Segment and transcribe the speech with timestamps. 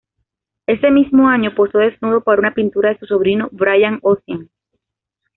[0.65, 4.49] Ese mismo año, posó desnudo para una pintura de su sobrino, Brian Ocean.